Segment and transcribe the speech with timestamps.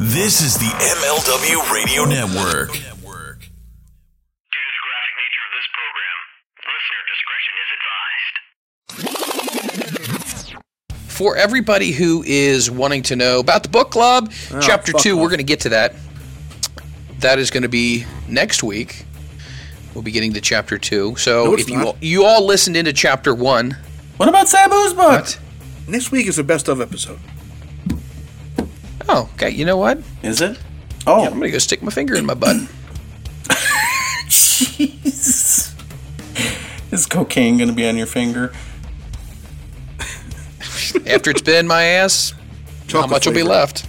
[0.00, 2.70] This is the MLW Radio Network.
[2.70, 2.86] Due to the
[4.86, 6.16] graphic nature of this program,
[6.68, 7.70] listener discretion is
[10.54, 11.10] advised.
[11.10, 15.16] For everybody who is wanting to know about the book club, ah, chapter fuck two,
[15.16, 15.94] we're going to get to that.
[17.20, 19.04] That is going to be next week.
[19.94, 21.16] We'll be getting to chapter two.
[21.16, 21.86] So No, it's if you not.
[21.86, 23.76] all, you all listened into chapter one,
[24.16, 25.26] What about Sabu's book?
[25.88, 27.18] Next week is the best of episode.
[29.08, 29.50] Oh, okay.
[29.50, 29.98] You know what?
[30.22, 30.58] Is it?
[31.06, 32.56] Oh, I'm going to go stick my finger in my butt.
[34.28, 35.74] jeez.
[36.92, 38.52] Is cocaine going to be on your finger?
[41.06, 42.38] After it's been in my ass, how
[42.86, 43.86] Chocolate much will be left?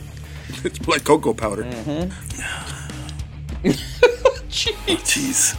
[0.64, 1.64] It's like cocoa powder.
[1.64, 2.12] Mm-hmm.
[4.50, 5.58] Jeez.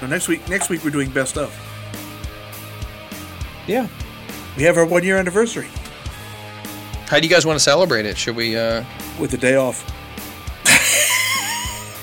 [0.00, 1.52] Now, next week, next week we're doing best of.
[3.66, 3.88] Yeah.
[4.56, 5.68] We have our one year anniversary
[7.08, 8.16] How do you guys want to celebrate it?
[8.16, 8.56] Should we?
[8.56, 8.84] uh
[9.18, 9.84] with the day off.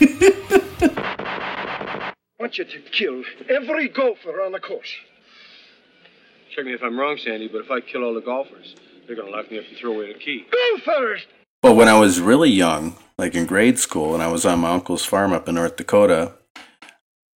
[0.01, 4.93] I want you to kill every golfer on the course.
[6.53, 8.75] Check me if I'm wrong, Sandy, but if I kill all the golfers,
[9.07, 10.45] they're gonna lock me up and throw away the key.
[10.51, 11.25] Golfers!
[11.63, 14.71] Well, when I was really young, like in grade school, and I was on my
[14.71, 16.33] uncle's farm up in North Dakota,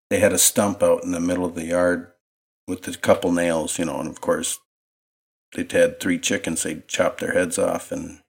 [0.10, 2.12] they had a stump out in the middle of the yard
[2.68, 4.60] with a couple nails, you know, and of course,
[5.56, 6.64] they'd had three chickens.
[6.64, 8.20] They'd chop their heads off, and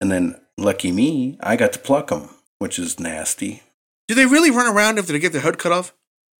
[0.00, 3.62] and then lucky me, I got to pluck them, which is nasty.
[4.06, 5.94] Do they really run around after they get their head cut off?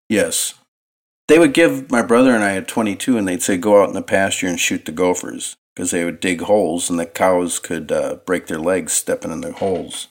[0.08, 0.54] Yes.
[1.28, 3.94] They would give my brother and I a 22, and they'd say, go out in
[3.94, 7.90] the pasture and shoot the gophers because they would dig holes and the cows could
[7.90, 10.08] uh, break their legs stepping in the holes.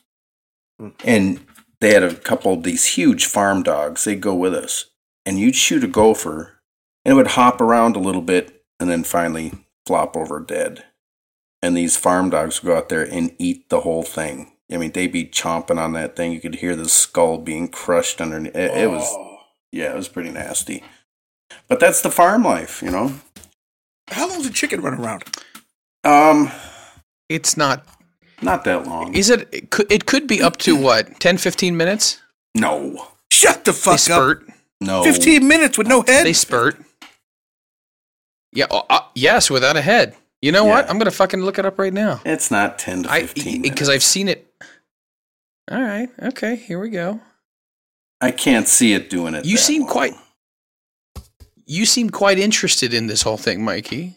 [1.06, 1.46] And
[1.80, 4.04] they had a couple of these huge farm dogs.
[4.04, 4.86] They'd go with us,
[5.26, 6.60] and you'd shoot a gopher,
[7.06, 9.54] and it would hop around a little bit and then finally
[9.86, 10.84] flop over dead.
[11.62, 14.52] And these farm dogs would go out there and eat the whole thing.
[14.70, 16.34] I mean, they'd be chomping on that thing.
[16.34, 18.54] You could hear the skull being crushed underneath.
[18.54, 19.08] It, it was
[19.72, 20.84] yeah, it was pretty nasty.
[21.70, 23.14] But that's the farm life, you know.
[24.10, 25.24] How long does a chicken run around?
[26.04, 26.52] Um,
[27.30, 27.86] It's not.
[28.42, 29.14] not that long.
[29.14, 29.48] Is it?
[29.54, 31.22] It could, it could be up to what?
[31.22, 32.22] 10, 15 minutes.
[32.56, 34.00] No, Shut the They fuck up.
[34.02, 34.48] spurt.
[34.82, 35.04] no.
[35.06, 36.26] 15 minutes with no head?
[36.26, 36.78] They spurt.
[38.54, 38.66] Yeah.
[38.70, 40.16] Uh, uh, yes, without a head.
[40.42, 40.90] You know what?
[40.90, 42.22] I'm gonna fucking look it up right now.
[42.26, 43.62] It's not ten to I fifteen.
[43.62, 44.54] because I've seen it.
[45.72, 46.10] All right.
[46.22, 46.56] Okay.
[46.58, 47.22] Here we go.
[48.20, 49.46] I can't see it doing it.
[49.46, 49.92] You that seem long.
[49.92, 50.14] quite.
[51.66, 54.16] You seem quite interested in this whole thing, Mikey.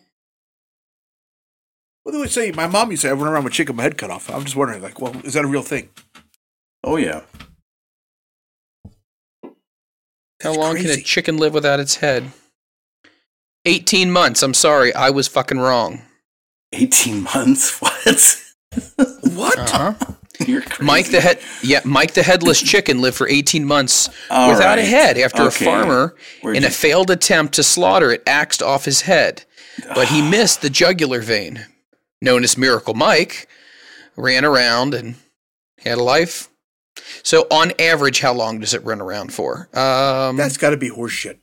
[2.03, 2.51] What do I say?
[2.53, 4.29] My mom used to say I run around with chicken with my head cut off.
[4.31, 5.89] I'm just wondering, like, well, is that a real thing?
[6.85, 7.23] Oh yeah.
[10.43, 12.31] How That's long can a chicken live without its head?
[13.67, 14.43] 18 months.
[14.43, 14.95] I'm sorry.
[14.95, 16.03] I was fucking wrong.
[16.73, 17.81] Eighteen months.
[17.81, 18.43] What?
[19.35, 19.59] What?
[19.59, 19.95] Uh-huh.
[20.83, 24.83] Mike the head yeah, Mike the headless chicken lived for 18 months All without a
[24.85, 25.65] head after Okay.
[25.65, 29.45] a farmer Where'd in a failed attempt to slaughter it axed off his head.
[29.95, 31.65] But he missed the jugular vein.
[32.21, 33.49] Known as Miracle Mike,
[34.17, 35.15] ran around and
[35.85, 36.49] had a life.
[37.23, 39.69] So on average how long does it run around for?
[39.73, 41.41] Um That's got to be horse shit.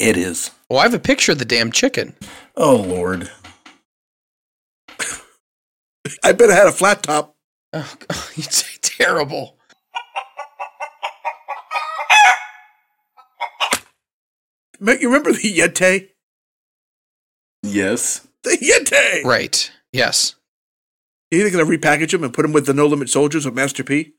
[0.00, 0.50] It is.
[0.70, 2.14] well, I have a picture of the damn chicken.
[2.56, 3.30] Oh Lord.
[6.24, 7.36] I bet I had a flat top.
[7.72, 7.96] Oh,
[8.36, 9.56] it's terrible.
[14.80, 16.10] You remember the Yeti?
[17.64, 18.26] Yes.
[18.44, 19.24] The Yeti!
[19.24, 19.72] Right.
[19.92, 20.36] Yes.
[21.30, 23.44] You think they're going to repackage them and put them with the No Limit Soldiers
[23.44, 24.14] with Master P?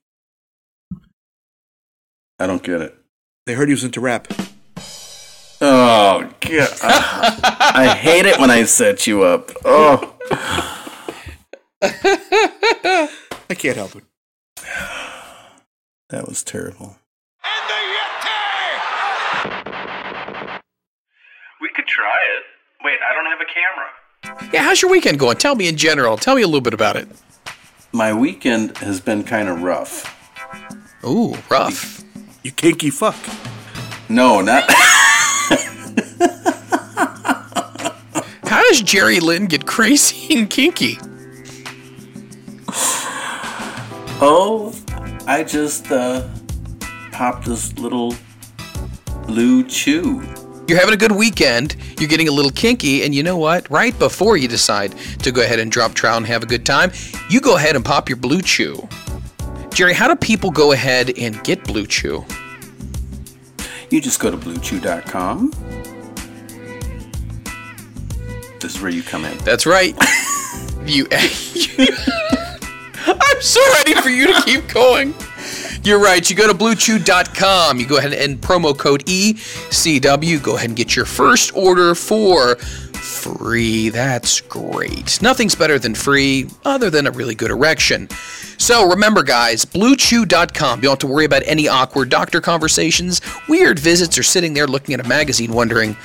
[2.38, 2.96] I don't get it.
[3.46, 4.28] They heard he was into rap.
[5.62, 6.70] Oh god.
[6.81, 9.52] I hate it when I set you up.
[9.66, 10.16] Oh.
[11.81, 14.03] I can't help it.
[16.09, 16.98] That was terrible.
[21.62, 22.44] We could try it.
[22.84, 24.52] Wait, I don't have a camera.
[24.53, 25.38] Yeah, how's your weekend going?
[25.38, 26.18] Tell me in general.
[26.18, 27.07] Tell me a little bit about it.
[27.92, 30.16] My weekend has been kind of rough.
[31.04, 32.04] Ooh, rough.
[32.44, 33.18] You kinky fuck.
[34.07, 34.69] No, not.
[38.46, 40.98] How does Jerry Lynn get crazy and kinky?
[44.22, 44.74] Oh,
[45.28, 46.28] I just uh,
[47.12, 48.16] popped this little
[49.28, 50.22] blue chew.
[50.68, 53.69] You're having a good weekend, you're getting a little kinky, and you know what?
[53.72, 54.94] Right before you decide
[55.24, 56.92] to go ahead and drop trout and have a good time,
[57.30, 58.88] you go ahead and pop your blue chew.
[59.74, 62.25] Jerry, how do people go ahead and get blue chew?
[63.91, 65.51] You just go to bluechew.com.
[68.59, 69.38] This is where you come in.
[69.39, 69.95] That's right.
[70.86, 71.07] you.
[71.12, 71.88] I'm
[73.41, 75.15] so ready for you to keep going.
[75.83, 76.30] You're right.
[76.30, 77.80] You go to bluechew.com.
[77.80, 80.44] You go ahead and promo code ECW.
[80.44, 82.57] Go ahead and get your first order for
[83.19, 83.89] free.
[83.89, 85.21] That's great.
[85.21, 88.07] Nothing's better than free, other than a really good erection.
[88.57, 90.80] So remember, guys, bluechew.com.
[90.80, 94.68] You don't have to worry about any awkward doctor conversations, weird visits, or sitting there
[94.68, 95.95] looking at a magazine wondering,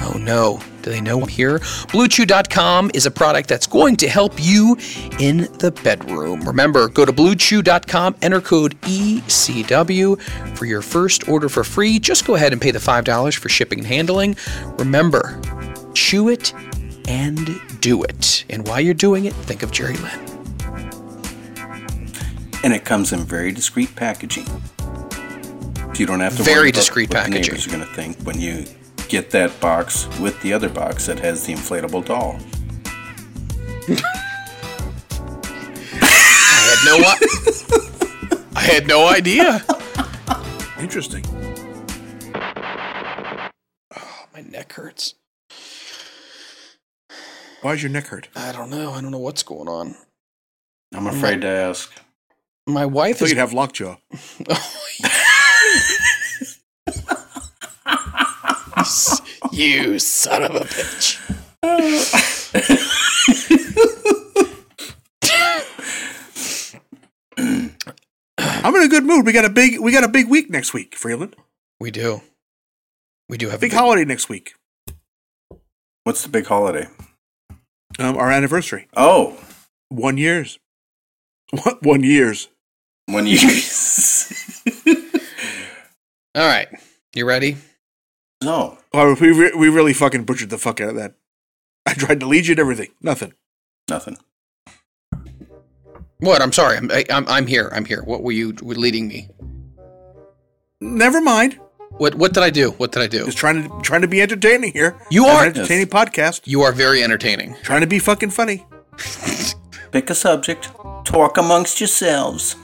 [0.00, 1.58] oh no, do they know I'm here?
[1.58, 4.76] BlueChew.com is a product that's going to help you
[5.18, 6.42] in the bedroom.
[6.42, 10.20] Remember, go to BlueChew.com, enter code ECW
[10.56, 11.98] for your first order for free.
[11.98, 14.36] Just go ahead and pay the $5 for shipping and handling.
[14.78, 15.40] Remember,
[15.96, 16.52] chew it
[17.08, 18.44] and do it.
[18.50, 20.20] And while you're doing it, think of Jerry Lynn.
[22.62, 24.46] And it comes in very discreet packaging.
[24.46, 27.42] So you don't have to Very worry about discreet what packaging.
[27.42, 28.66] The neighbors are going to think when you
[29.08, 32.38] get that box with the other box that has the inflatable doll.
[36.02, 37.16] I had no I,
[38.56, 39.64] I had no idea.
[40.78, 41.24] Interesting.
[43.96, 45.14] Oh, my neck hurts.
[47.62, 48.28] Why does your neck hurt?
[48.36, 48.92] I don't know.
[48.92, 49.96] I don't know what's going on.
[50.94, 51.90] I'm afraid to ask.
[52.66, 53.96] My wife thought is you'd have lockjaw.
[59.52, 61.20] you son of a bitch.
[68.38, 69.26] I'm in a good mood.
[69.26, 71.36] We got a big we got a big week next week, Freeland.
[71.80, 72.22] We do.
[73.28, 74.54] We do have Big a holiday next week.
[76.04, 76.86] What's the big holiday?
[77.98, 78.88] Um, our anniversary.
[78.96, 79.38] Oh,
[79.88, 80.58] One years.
[81.62, 82.48] What one years.
[83.06, 84.62] One years.
[86.34, 86.68] All right.
[87.14, 87.56] You ready?
[88.42, 88.78] no.
[88.92, 91.14] Oh, we re- we really fucking butchered the fuck out of that.
[91.86, 92.90] I tried to lead you to everything.
[93.00, 93.32] Nothing.
[93.88, 94.16] Nothing.
[96.18, 96.42] What?
[96.42, 96.76] I'm sorry.
[96.78, 97.70] I'm I, I'm I'm here.
[97.72, 98.02] I'm here.
[98.02, 99.28] What were you leading me?
[100.80, 101.58] Never mind.
[101.98, 102.70] What what did I do?
[102.72, 103.24] What did I do?
[103.24, 104.96] Just trying to trying to be entertaining here.
[105.10, 106.42] You are- an entertaining podcast.
[106.44, 107.56] You are very entertaining.
[107.62, 108.66] Trying to be fucking funny.
[109.92, 110.70] Pick a subject.
[111.04, 112.56] Talk amongst yourselves.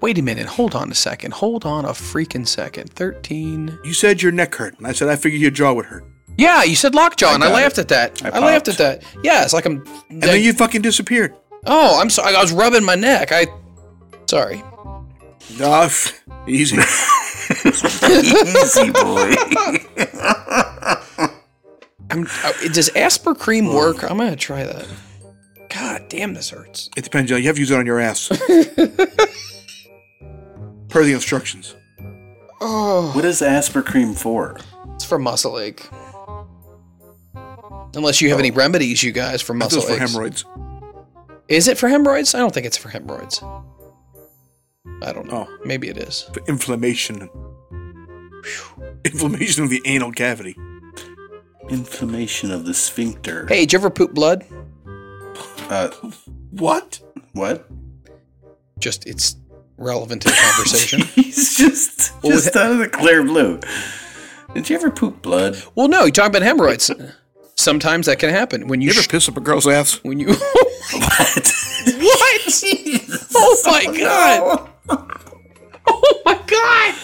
[0.00, 0.46] Wait a minute.
[0.46, 1.32] Hold on a second.
[1.34, 2.90] Hold on a freaking second.
[2.90, 3.78] Thirteen.
[3.84, 6.04] You said your neck hurt, and I said I figured your jaw would hurt,
[6.36, 7.82] Yeah, you said lockjaw, and I got laughed it.
[7.82, 8.34] at that.
[8.34, 9.04] I I, laughed at that.
[9.22, 9.84] Yeah, it's like I'm.
[10.10, 11.36] and then you fucking disappeared.
[11.66, 12.34] Oh, I'm sorry.
[12.34, 13.30] I was rubbing my neck.
[13.30, 13.46] I.
[14.28, 14.60] Sorry.
[15.60, 15.88] Ah,
[16.48, 16.78] easy.
[17.64, 19.34] Easy boy.
[22.10, 24.02] I'm, uh, does Aspercreme work?
[24.02, 24.86] I'm gonna try that.
[25.70, 26.90] God damn, this hurts.
[26.96, 27.30] it depends.
[27.30, 28.28] You have to use it on your ass.
[30.88, 31.74] per the instructions.
[32.60, 34.58] Oh, what is Aspercreme for?
[34.94, 35.88] it's for muscle ache.
[37.94, 40.00] Unless you have any remedies, you guys, for This muscle is for aches.
[40.12, 40.44] hemorrhoids.
[41.48, 42.34] Is it for hemorrhoids?
[42.34, 43.42] I don't think it's for hemorrhoids.
[45.02, 45.46] I don't know.
[45.50, 45.58] Oh.
[45.64, 46.22] Maybe it is.
[46.32, 47.28] For inflammation.
[49.04, 50.56] Inflammation of the anal cavity.
[51.68, 53.46] Inflammation of the sphincter.
[53.46, 54.44] Hey, did you ever poop blood?
[55.70, 55.88] Uh,
[56.50, 57.00] What?
[57.32, 57.66] what?
[58.78, 59.36] Just it's
[59.78, 61.00] relevant to the conversation.
[61.14, 63.60] He's just Well, just out of the clear blue.
[64.54, 65.62] Did you ever poop blood?
[65.74, 66.90] well, no, you're talking about hemorrhoids.
[67.56, 68.86] Sometimes that can happen when you.
[68.88, 70.02] You ever sh- piss up a girl's ass?
[70.04, 70.34] when you.
[70.92, 71.52] What?
[71.86, 72.40] what?
[72.42, 73.32] Jesus.
[73.34, 74.68] Oh my god!
[75.86, 76.94] Oh my god!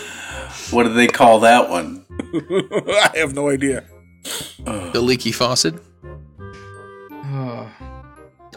[0.70, 2.04] What do they call that one?
[2.32, 3.84] I have no idea.
[4.64, 5.74] The leaky faucet.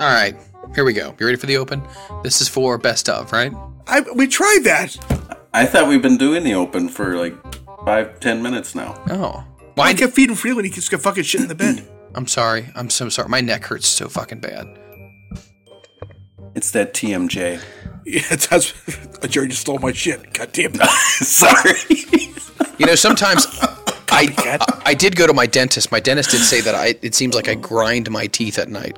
[0.01, 0.35] All right,
[0.73, 1.15] here we go.
[1.19, 1.83] You ready for the open?
[2.23, 3.53] This is for best of, right?
[3.87, 4.97] I we tried that.
[5.53, 7.35] I thought we've been doing the open for like
[7.85, 8.99] five, ten minutes now.
[9.09, 9.43] Oh,
[9.75, 9.89] why?
[9.89, 9.93] I why?
[9.93, 10.65] kept feeding Freeland.
[10.65, 11.87] He just got fucking shit in the bed.
[12.15, 12.71] I'm sorry.
[12.75, 13.29] I'm so sorry.
[13.29, 14.65] My neck hurts so fucking bad.
[16.55, 17.61] It's that TMJ.
[18.05, 18.73] yeah, that's
[19.29, 20.33] Jerry just stole my shit.
[20.33, 20.81] God damn it.
[21.25, 21.73] Sorry.
[22.77, 23.45] You know, sometimes
[24.11, 25.91] I, I I did go to my dentist.
[25.91, 28.97] My dentist did say that I it seems like I grind my teeth at night.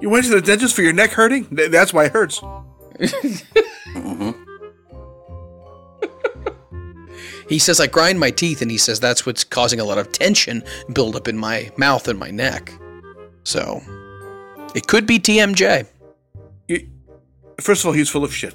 [0.00, 1.46] You went to the dentist for your neck hurting?
[1.56, 2.40] Th- That's why it hurts.
[7.48, 10.10] He says I grind my teeth, and he says that's what's causing a lot of
[10.12, 12.72] tension build up in my mouth and my neck.
[13.44, 13.82] So
[14.74, 15.86] it could be TMJ.
[17.58, 18.54] You, first of all, he's full of shit.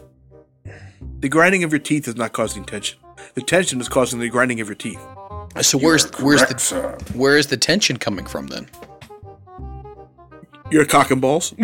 [1.19, 2.99] The grinding of your teeth is not causing tension.
[3.33, 4.99] The tension is causing the grinding of your teeth.
[5.61, 6.97] So where's where's Correct, the sir.
[7.13, 8.69] where's the tension coming from then?
[10.71, 11.53] Your cock and balls.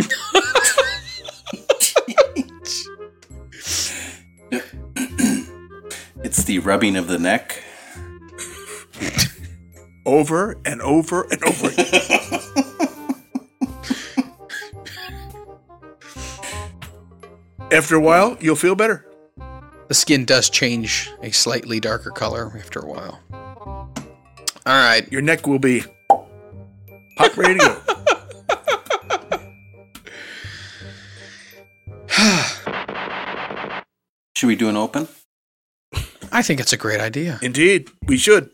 [6.24, 7.62] It's the rubbing of the neck.
[10.06, 12.02] over and over and over again.
[17.72, 19.06] After a while, you'll feel better.
[19.88, 23.20] The skin does change a slightly darker color after a while.
[24.66, 25.10] All right.
[25.12, 25.84] Your neck will be
[27.18, 27.82] hot ready to go.
[34.36, 35.08] Should we do an open?
[36.32, 37.40] I think it's a great idea.
[37.42, 38.50] Indeed, we should.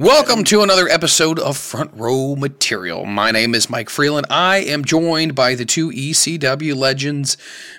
[0.00, 3.04] Welcome to another episode of Front Row Material.
[3.04, 4.26] My name is Mike Freeland.
[4.30, 7.36] I am joined by the two ECW legends,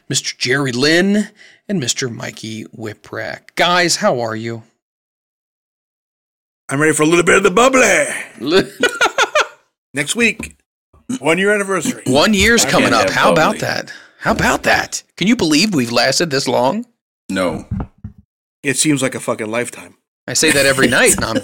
[0.07, 0.37] Mr.
[0.37, 1.29] Jerry Lynn
[1.67, 2.13] and Mr.
[2.13, 3.55] Mikey Whipwreck.
[3.55, 4.61] Guys, how are you?
[6.69, 8.69] I'm ready for a little bit of the bubbly.
[9.95, 10.57] Next week,
[11.17, 12.03] one year anniversary.
[12.05, 13.09] One year's coming up.
[13.09, 13.91] have How about that?
[14.19, 15.01] How about that?
[15.17, 16.85] Can you believe we've lasted this long?
[17.29, 17.65] No.
[18.61, 19.95] It seems like a fucking lifetime.
[20.31, 21.41] I say that every night, and I'm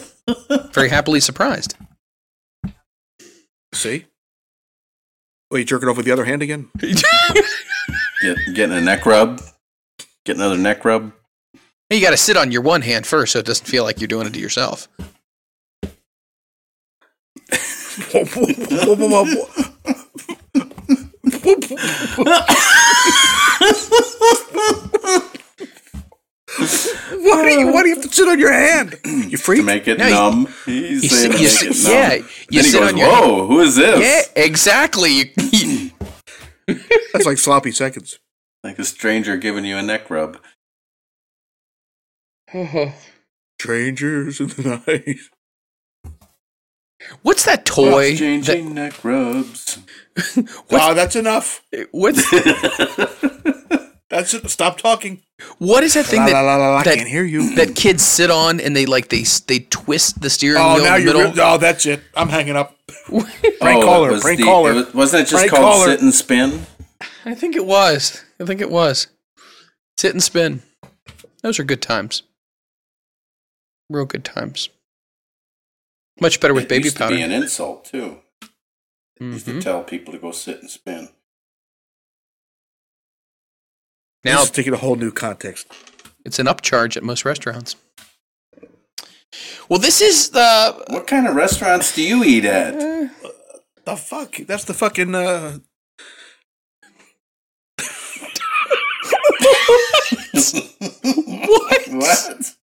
[0.72, 1.76] very happily surprised.
[3.74, 4.06] See?
[5.52, 6.70] Wait, you jerking off with the other hand again?
[6.80, 9.42] Get getting a neck rub.
[10.24, 11.12] Get another neck rub.
[11.90, 14.08] You got to sit on your one hand first, so it doesn't feel like you're
[14.08, 14.88] doing it to yourself.
[27.10, 29.00] Why, do you, why do you have to sit on your hand?
[29.06, 29.64] You To freak?
[29.66, 30.48] make it No, you- numb.
[30.66, 31.94] He's you saying sit- to you make sit- it numb.
[31.94, 34.00] yeah, you then he sit goes, on your- Whoa, who is this?
[34.36, 35.34] Yeah, exactly.
[37.14, 38.20] That's like sloppy seconds.
[38.64, 40.38] Like a stranger giving you a neck rub.
[43.60, 45.18] Strangers in the night.
[47.22, 48.16] What's that toy?
[48.16, 49.78] Changing neck rubs.
[50.36, 51.64] Wow, ah, that's enough.
[51.92, 52.24] What's
[54.10, 54.50] That's it.
[54.50, 55.22] Stop talking.
[55.58, 57.56] what is that thing La, that la, la, la, I that- can't hear you.
[57.56, 60.96] that kids sit on and they like they they twist the steering Oh, wheel now
[60.96, 61.18] in the you're.
[61.18, 61.34] middle?
[61.34, 62.02] Re- oh, that's it.
[62.16, 62.76] I'm hanging up.
[63.08, 63.28] Prank
[63.62, 64.10] oh, caller.
[64.10, 64.72] it was Prank the- caller.
[64.72, 65.86] it was- wasn't it just Prank called caller.
[65.88, 66.66] sit and spin?
[67.26, 68.24] I think it was.
[68.40, 69.08] I think it was.
[69.98, 70.62] Sit and spin.
[71.44, 72.24] Those are good times.
[73.90, 74.70] Real good times.
[76.20, 77.12] Much better with it baby used powder.
[77.16, 78.20] to be an insult too.
[79.20, 79.62] Used to Mhm.
[79.64, 81.10] tell people to go sit and spin.
[84.28, 85.68] Now this is taking a whole new context.
[86.26, 87.78] it's an upcharge at most restaurants.
[89.70, 92.78] Well, this is the What kind of restaurants do you eat at?
[93.86, 94.36] The fuck?
[94.46, 95.16] That's the fucking.
[95.16, 95.60] Uh...
[101.28, 101.88] what?
[101.88, 102.56] What?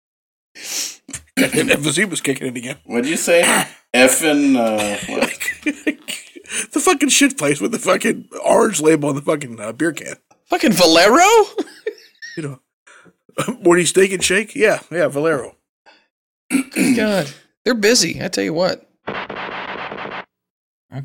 [1.37, 2.77] Emphysema's kicking in again.
[2.85, 3.41] What'd you say?
[3.93, 5.29] Effing uh, what?
[6.73, 10.15] the fucking shit place with the fucking orange label on the fucking uh, beer can.
[10.53, 11.27] Fucking Valero?
[12.35, 12.59] You know,
[13.61, 14.55] morning steak and shake.
[14.55, 15.55] Yeah, yeah, Valero.
[16.95, 17.31] God,
[17.63, 18.19] they're busy.
[18.23, 18.89] I tell you what.
[19.07, 20.25] Like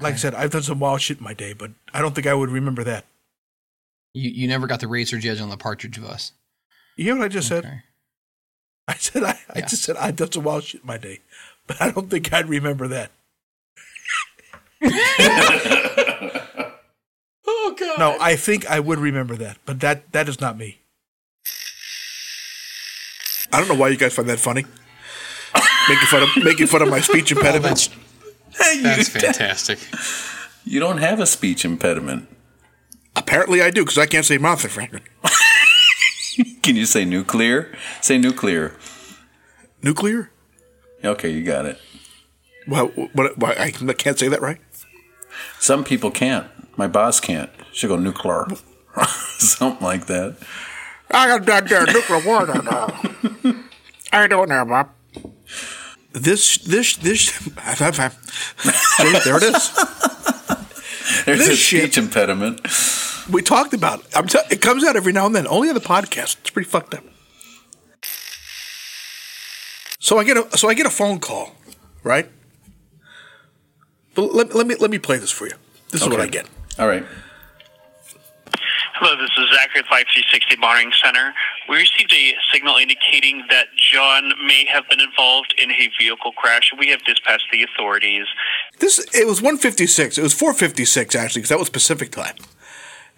[0.03, 2.33] I said, I've done some wild shit in my day, but I don't think I
[2.33, 3.05] would remember that.
[4.15, 6.33] You you never got the razor's judge on the partridge of us.
[6.97, 7.83] You hear what I just said?
[8.89, 11.21] I said I, I just said I've done some wild shit in my day,
[11.67, 13.11] but I don't think I'd remember that.
[17.69, 17.99] Oh God.
[17.99, 20.79] No, I think I would remember that, but that that is not me.
[23.53, 24.65] I don't know why you guys find that funny.
[25.89, 27.91] making fun of making fun of my speech impediment.
[28.83, 29.79] That's fantastic.
[30.65, 32.29] You don't have a speech impediment.
[33.15, 35.03] Apparently, I do because I can't say Martha Franklin.
[36.63, 37.77] Can you say nuclear?
[38.01, 38.77] Say nuclear.
[39.83, 40.31] Nuclear?
[41.05, 41.79] Okay, you got it.
[42.67, 44.59] Well, what, why, I can't say that right?
[45.59, 46.47] Some people can't.
[46.77, 47.51] My boss can't.
[47.73, 48.47] She'll go nuclear.
[49.39, 50.37] Something like that.
[51.11, 53.55] I got that there nuclear war down there.
[54.13, 54.91] How you doing there, Bob?
[56.13, 57.27] This, this, this.
[57.27, 57.51] See,
[59.25, 59.71] there it is.
[61.25, 62.61] There's This a shit- speech impediment.
[63.31, 64.07] We talked about it.
[64.17, 66.39] I'm t- it comes out every now and then, only on the podcast.
[66.41, 67.05] It's pretty fucked up.
[70.01, 71.55] So I get a so I get a phone call,
[72.03, 72.31] right?
[74.19, 75.55] But let, let me let me play this for you.
[75.93, 76.49] This is what I get.
[76.77, 77.05] All right.
[78.95, 81.33] Hello, this is Zachary at 5360 Monitoring Center.
[81.69, 86.73] We received a signal indicating that John may have been involved in a vehicle crash.
[86.77, 88.27] We have dispatched the authorities.
[88.81, 90.19] This it was 156.
[90.19, 92.35] It was 456 actually, because that was Pacific time.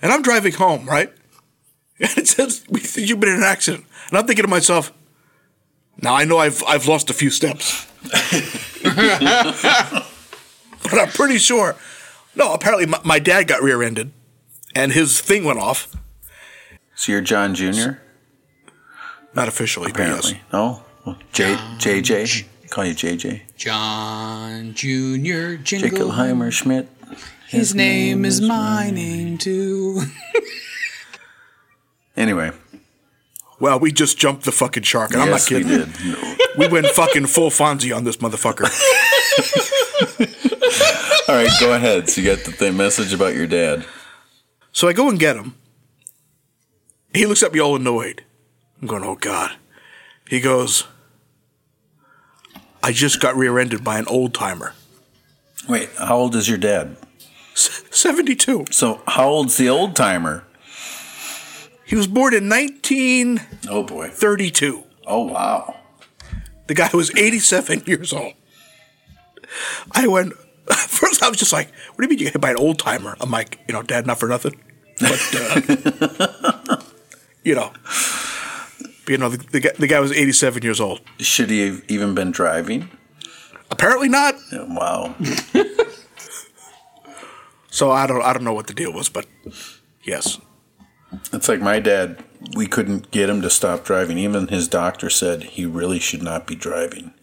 [0.02, 1.10] And I'm driving home, right?
[1.98, 2.62] And it says
[2.96, 4.92] you've been in an accident, and I'm thinking to myself,
[5.96, 7.86] now I know I've I've lost a few steps,
[10.90, 11.76] but I'm pretty sure.
[12.34, 14.12] No, apparently my, my dad got rear-ended,
[14.74, 15.94] and his thing went off.
[16.94, 17.92] So you're John Jr.
[19.34, 20.40] Not officially, but Apparently, yes.
[20.52, 20.82] no.
[21.06, 22.44] Well, J JJ.
[22.68, 23.42] Call you JJ.
[23.56, 25.90] John Junior Jingle.
[26.10, 26.88] Jickelheimer Schmidt.
[27.48, 30.02] His name is my name too.
[32.16, 32.50] Anyway,
[33.60, 35.78] Well, we just jumped the fucking shark, and I'm not yes, we kidding.
[35.92, 36.04] did.
[36.04, 36.34] No.
[36.58, 38.68] We went fucking full Fonzie on this motherfucker.
[41.30, 42.10] All right, go ahead.
[42.10, 43.86] So you got the th- message about your dad.
[44.72, 45.54] So I go and get him.
[47.14, 48.24] He looks at me all annoyed.
[48.82, 49.52] I'm going, oh God.
[50.28, 50.88] He goes,
[52.82, 54.74] I just got rear ended by an old timer.
[55.68, 56.96] Wait, how old is your dad?
[57.54, 58.64] 72.
[58.72, 60.42] So how old's the old timer?
[61.86, 63.68] He was born in 1932.
[63.70, 64.08] Oh boy.
[64.08, 64.82] 32.
[65.06, 65.76] Oh wow.
[66.66, 68.32] The guy was 87 years old.
[69.92, 70.32] I went,
[70.88, 72.78] first I was just like, what do you mean you get hit by an old
[72.78, 73.16] timer?
[73.20, 74.60] I'm like, you know, dad, not for nothing.
[75.00, 76.82] But, uh,
[77.44, 77.72] you know,
[79.08, 81.00] you know, the, the, guy, the guy was 87 years old.
[81.18, 82.90] Should he have even been driving?
[83.70, 84.34] Apparently not.
[84.52, 85.14] Wow.
[87.70, 89.26] So I don't, I don't know what the deal was, but
[90.02, 90.38] yes.
[91.32, 92.22] It's like my dad,
[92.54, 94.18] we couldn't get him to stop driving.
[94.18, 97.14] Even his doctor said he really should not be driving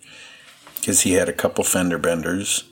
[0.75, 2.63] because he had a couple fender benders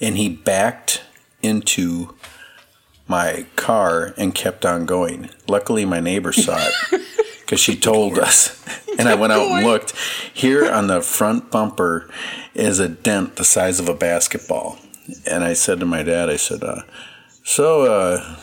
[0.00, 1.02] and he backed
[1.42, 2.14] into
[3.06, 5.30] my car and kept on going.
[5.46, 7.02] Luckily, my neighbor saw it
[7.40, 8.62] because she told us.
[8.96, 9.92] And I went out and looked.
[10.32, 12.08] Here on the front bumper
[12.54, 14.78] is a dent the size of a basketball.
[15.26, 16.82] And I said to my dad, I said, uh,
[17.42, 18.36] So, uh,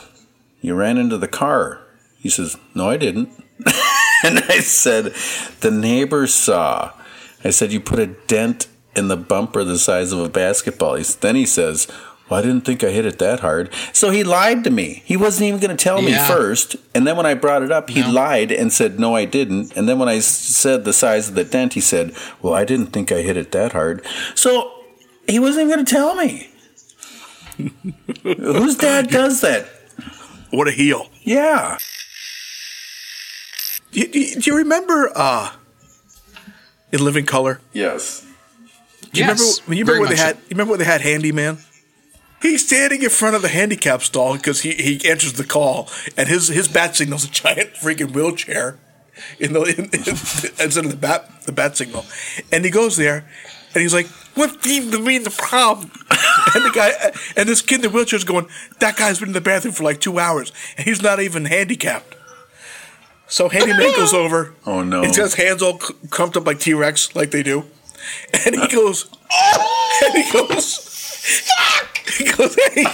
[0.59, 1.79] you ran into the car.
[2.19, 3.29] He says, No, I didn't.
[4.25, 5.13] and I said,
[5.61, 6.91] The neighbor saw.
[7.45, 10.95] I said, You put a dent in the bumper the size of a basketball.
[10.95, 11.87] He, then he says,
[12.29, 13.73] Well, I didn't think I hit it that hard.
[13.93, 15.01] So he lied to me.
[15.05, 16.27] He wasn't even going to tell me Yeah.
[16.27, 16.75] first.
[16.93, 19.75] And then when I brought it up, he lied and said, No, I didn't.
[19.77, 22.87] And then when I said the size of the dent, he said, Well, I didn't
[22.87, 24.05] think I hit it that hard.
[24.35, 24.71] So
[25.27, 26.49] he wasn't even going to tell me.
[28.23, 29.67] Whose dad does that?
[30.51, 31.09] What a heel.
[31.21, 31.77] Yeah.
[33.91, 35.51] Do you, do you- do you remember uh,
[36.91, 37.59] in Living Color?
[37.73, 38.25] Yes.
[39.13, 39.75] Do you Yes, remember?
[39.75, 40.35] You remember where they had?
[40.37, 41.57] You remember where they had handyman?
[42.41, 46.27] He's standing in front of the handicap stall because he, he answers the call, and
[46.27, 48.79] his his bat signal's a giant freaking wheelchair
[49.39, 50.09] in the in, in,
[50.65, 52.05] instead of the bat the bat signal,
[52.51, 53.25] and he goes there,
[53.75, 55.91] and he's like, "What seems to be the problem?"
[56.55, 56.91] and the guy
[57.35, 58.47] and this kid in the wheelchair's going,
[58.79, 62.15] "That guy's been in the bathroom for like two hours, and he's not even handicapped."
[63.27, 64.53] So handyman goes over.
[64.65, 65.03] Oh, no.
[65.03, 67.63] He's got his hands all c- crumped up like T Rex, like they do,
[68.45, 70.01] and he goes, oh!
[70.05, 70.87] and he goes.
[72.17, 72.85] He goes, hey,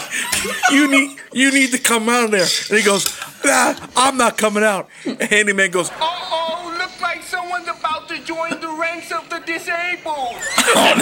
[0.72, 2.48] you need you need to come out of there.
[2.70, 3.06] And he goes,
[3.44, 4.90] nah, I'm not coming out.
[5.06, 10.36] And handyman goes, Oh, look like someone's about to join the ranks of the disabled.
[10.76, 11.02] Oh,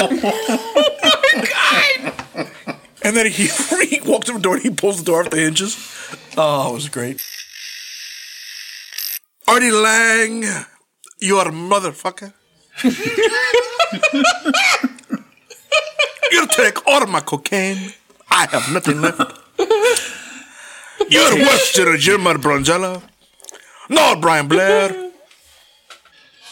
[0.00, 2.46] oh my god!
[3.02, 3.46] And then he,
[3.86, 5.76] he walks to the door and he pulls the door off the hinges.
[6.36, 7.22] Oh, it was great.
[9.48, 10.66] Artie Lange,
[11.20, 12.32] you are a motherfucker.
[16.30, 17.92] you take all of my cocaine.
[18.30, 19.38] I have nothing left.
[21.08, 23.02] You're worse than Gilmar Bronzella.
[23.88, 25.12] No, Brian Blair.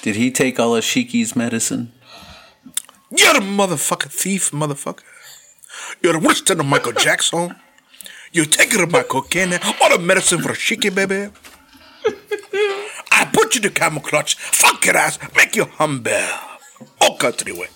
[0.03, 1.93] Did he take all of Shiki's medicine?
[3.11, 5.03] You're a motherfucking thief, motherfucker.
[6.03, 7.55] You're worse than a Michael Jackson.
[8.33, 11.31] You taking my cocaine, all the medicine for a shiki, baby.
[13.55, 16.11] You to camel clutch, fuck your ass, make you humble.
[17.01, 17.69] All country way.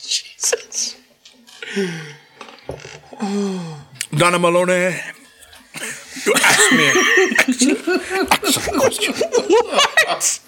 [0.00, 0.96] Jesus.
[4.16, 4.94] Donna Malone,
[6.24, 6.96] you asked me an
[7.40, 9.12] excellent, excellent question.
[9.12, 10.40] What?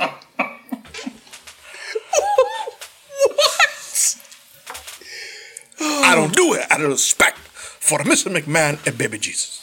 [5.78, 8.34] I don't do it out of respect for Mr.
[8.34, 9.62] McMahon and Baby Jesus.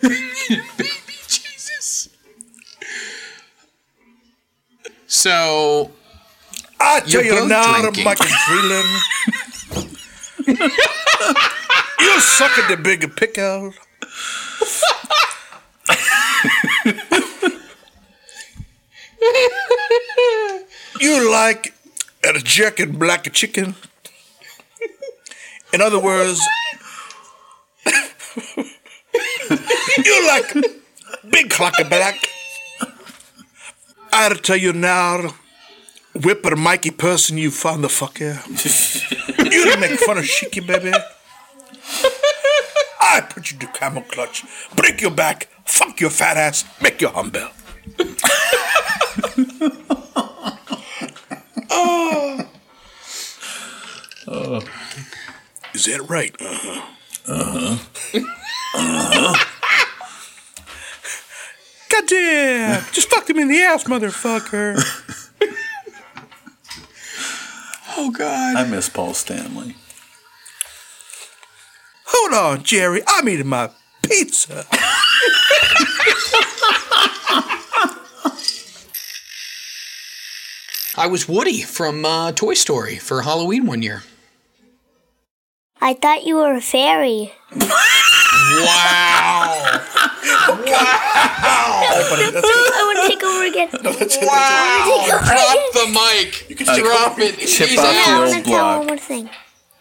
[5.12, 5.90] So,
[6.80, 8.02] I tell You're you now, drinking.
[8.02, 8.88] Michael Freeland.
[12.00, 13.74] you suck at the bigger pickle.
[20.98, 21.74] you like
[22.24, 23.74] a jerking black chicken.
[25.74, 26.40] In other words,
[30.06, 30.56] you like
[31.30, 32.31] big clock of black.
[34.12, 35.34] I'll tell you now,
[36.14, 38.36] Whipper Mikey person, you found the fucker.
[39.38, 40.92] you didn't make fun of Shiki, baby.
[43.00, 44.44] I put you to camel clutch,
[44.76, 47.48] break your back, fuck your fat ass, make your humble.
[51.70, 52.44] oh.
[55.74, 56.34] Is that right?
[56.38, 56.82] Uh huh.
[57.26, 57.78] Uh huh.
[62.12, 62.84] Goddamn!
[62.92, 64.78] Just fucked him in the ass, motherfucker.
[67.96, 68.56] Oh God.
[68.56, 69.76] I miss Paul Stanley.
[72.06, 73.02] Hold on, Jerry.
[73.06, 73.70] I'm eating my
[74.02, 74.66] pizza.
[80.94, 84.02] I was Woody from uh, Toy Story for Halloween one year.
[85.80, 87.32] I thought you were a fairy.
[88.54, 89.91] Wow.
[92.74, 93.68] I want to take over again.
[94.26, 95.04] wow.
[95.08, 96.48] Drop the mic.
[96.50, 97.20] You can take Drop over.
[97.22, 97.38] it.
[97.38, 98.18] Chip He's off the out.
[98.20, 98.78] want to old tell block.
[98.78, 99.30] one more thing.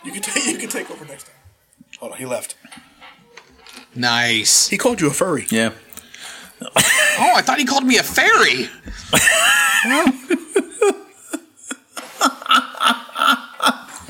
[0.03, 0.45] You can take.
[0.45, 1.35] You can take over next time.
[1.99, 2.17] Hold on.
[2.17, 2.55] He left.
[3.95, 4.67] Nice.
[4.69, 5.45] He called you a furry.
[5.49, 5.71] Yeah.
[7.23, 8.69] Oh, I thought he called me a fairy.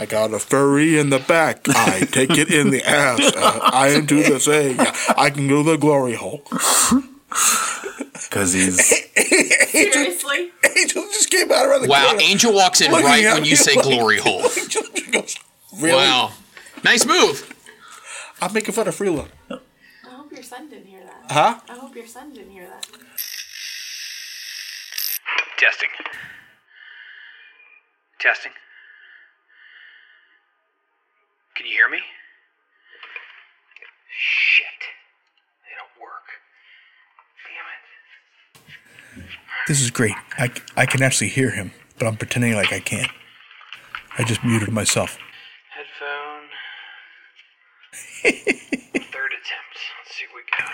[0.02, 1.60] I got a furry in the back.
[1.70, 3.20] I take it in the ass.
[3.36, 4.78] Uh, I am to the same.
[5.16, 6.42] I can do the glory hole.
[8.24, 8.84] Because he's.
[9.70, 10.50] Seriously?
[10.76, 12.06] Angel just came out around the Wow.
[12.08, 12.20] corner.
[12.24, 14.42] Angel walks in looking right when you say like- glory hole.
[14.58, 15.38] Angel goes,
[15.80, 15.98] really?
[15.98, 16.32] Wow.
[16.84, 17.54] Nice move.
[18.42, 19.30] I'm making fun of Freeland.
[19.52, 19.60] I
[20.10, 21.26] hope your son didn't hear that.
[21.32, 21.60] Huh?
[21.70, 22.88] I hope your son didn't hear that.
[25.60, 25.90] Testing.
[28.20, 28.52] Testing.
[31.62, 32.00] Can you hear me?
[34.10, 34.66] Shit.
[35.62, 36.26] They don't work.
[39.14, 39.32] Damn it.
[39.68, 40.16] This is great.
[40.40, 43.12] I, I can actually hear him, but I'm pretending like I can't.
[44.18, 45.20] I just muted myself.
[45.70, 46.50] Headphone.
[49.12, 49.78] Third attempt.
[50.00, 50.72] Let's see what we got.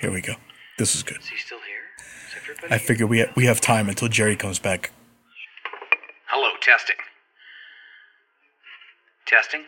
[0.00, 0.36] Here we go.
[0.78, 1.18] This is good.
[1.18, 2.06] Is he still here?
[2.28, 2.86] Is everybody I here?
[2.86, 4.90] figure we ha- we have time until Jerry comes back.
[6.28, 6.96] Hello, testing.
[9.26, 9.64] Testing.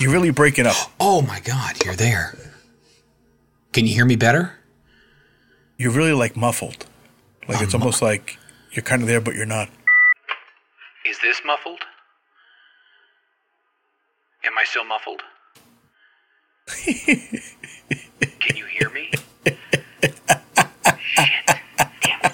[0.00, 0.76] You're really breaking up.
[1.00, 2.36] Oh my god, you're there.
[3.72, 4.52] Can you hear me better?
[5.78, 6.86] You're really like muffled.
[7.48, 8.38] Like it's almost like
[8.72, 9.68] you're kind of there, but you're not.
[11.06, 11.80] Is this muffled?
[14.44, 15.22] Am I still muffled?
[18.40, 19.10] Can you hear me?
[20.98, 21.46] Shit.
[22.02, 22.32] Damn it.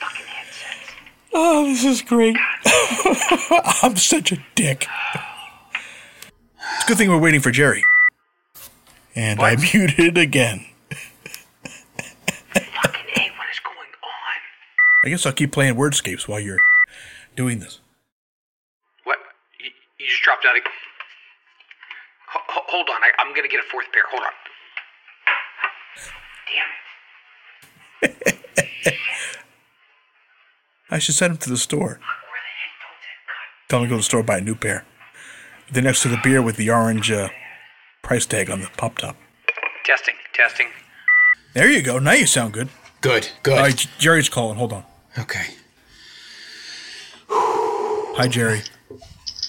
[0.00, 0.92] Fucking headsets.
[1.32, 2.36] Oh, this is great.
[3.82, 4.86] I'm such a dick.
[6.86, 7.82] It's a good thing we're waiting for Jerry.
[9.16, 10.64] And I muted again.
[12.52, 12.62] Fucking
[13.12, 14.38] hey, what is going on?
[15.04, 16.60] I guess I'll keep playing Wordscapes while you're
[17.34, 17.80] doing this.
[19.02, 19.18] What?
[19.58, 20.56] You, you just dropped out.
[20.56, 20.62] Of...
[22.28, 24.04] Ho- hold on, I, I'm gonna get a fourth pair.
[24.08, 24.30] Hold on.
[28.00, 28.94] Damn it.
[30.92, 31.78] I should send him to the store.
[31.78, 33.26] Where the headphones at?
[33.26, 34.84] God Tell him to go to the store buy a new pair.
[35.70, 37.28] They're next to the beer with the orange uh,
[38.02, 39.16] price tag on the pop top.
[39.84, 40.68] Testing, testing.
[41.54, 41.98] There you go.
[41.98, 42.68] Now you sound good.
[43.00, 43.54] Good, good.
[43.54, 44.56] All right, Jerry's calling.
[44.58, 44.84] Hold on.
[45.18, 45.46] Okay.
[47.28, 48.62] Hi, Jerry.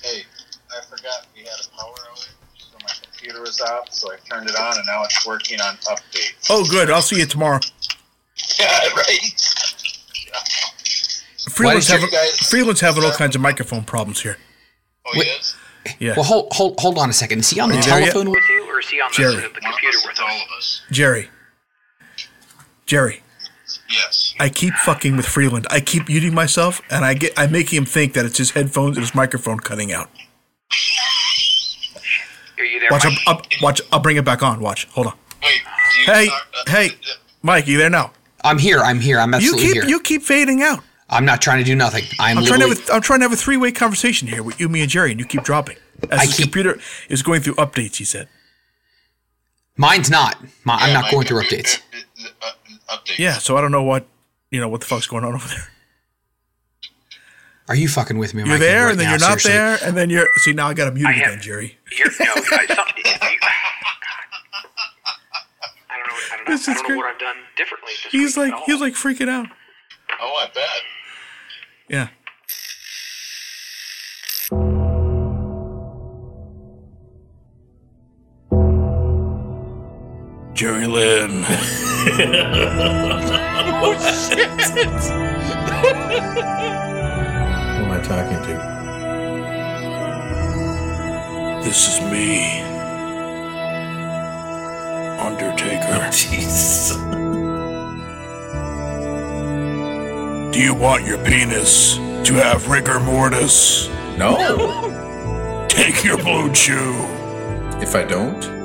[0.03, 0.23] Hey,
[0.71, 4.49] I forgot we had a power outage, so my computer was out, so I turned
[4.49, 6.47] it on, and now it's working on updates.
[6.49, 6.89] Oh, good.
[6.89, 7.59] I'll see you tomorrow.
[8.59, 9.19] Yeah, right.
[11.49, 14.37] Freeland's having, guys- Freeland's having all kinds of microphone problems here.
[15.05, 15.55] Oh, he is.
[15.99, 16.13] Yeah.
[16.15, 17.39] Well, hold, hold, hold on a second.
[17.39, 18.11] Is he on the you there yet?
[18.11, 19.35] telephone with you, or is he on the, Jerry.
[19.35, 20.81] the, the computer with all of us.
[20.91, 21.29] Jerry.
[22.85, 23.21] Jerry.
[23.89, 24.33] Yes.
[24.39, 25.65] I keep fucking with Freeland.
[25.69, 28.97] I keep muting myself, and I get I'm making him think that it's his headphones
[28.97, 30.09] and his microphone cutting out.
[32.57, 33.17] Are you there, Watch, Mike?
[33.27, 33.81] I'll, I'll, watch.
[33.91, 34.59] I'll bring it back on.
[34.61, 34.85] Watch.
[34.91, 35.13] Hold on.
[35.43, 35.61] Wait.
[36.05, 36.91] Hey, start- uh, hey, uh,
[37.43, 38.11] Mike, you there now?
[38.43, 38.79] I'm here.
[38.79, 39.19] I'm here.
[39.19, 39.85] I'm You absolutely keep here.
[39.85, 40.79] you keep fading out.
[41.09, 42.03] I'm not trying to do nothing.
[42.19, 42.81] I'm, I'm trying to literally.
[42.81, 44.89] have a, I'm trying to have a three way conversation here with you, me, and
[44.89, 45.77] Jerry, and you keep dropping.
[46.11, 46.79] As I his keep- computer
[47.09, 48.27] is going through updates, he said.
[49.75, 50.37] Mine's not.
[50.63, 51.81] My, I'm not my going through computer- updates.
[52.23, 52.27] uh,
[52.89, 53.17] uh, updates.
[53.19, 54.07] Yeah, so I don't know what
[54.51, 55.67] you know what the fuck's going on over there.
[57.69, 58.43] Are you fucking with me?
[58.45, 59.51] You're there, right and then now, you're not seriously?
[59.51, 61.77] there, and then you're see now I got to mute I again, Jerry.
[61.97, 63.47] You're, no, I, some, you, I don't know.
[65.89, 66.13] I don't know.
[66.31, 66.97] I don't know, This I is don't know great.
[66.97, 67.91] what I've done differently.
[68.09, 69.47] He's like he's like freaking out.
[70.21, 70.63] Oh, I bet.
[71.89, 72.07] Yeah.
[80.57, 81.43] Jerry Lynn.
[83.79, 83.93] oh,
[84.27, 84.49] shit.
[87.67, 88.55] Who am I talking to?
[91.63, 92.61] This is me.
[95.19, 95.93] Undertaker.
[95.93, 96.91] Oh, Jeez.
[100.51, 103.89] Do you want your penis to have rigor mortis?
[104.17, 105.67] No.
[105.69, 106.95] Take your blue chew.
[107.79, 108.56] If I don't,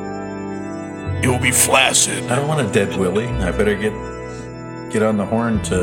[1.22, 2.24] It will be flaccid.
[2.24, 3.28] I don't want a dead Willie.
[3.28, 3.92] I better get
[4.92, 5.74] get on the horn to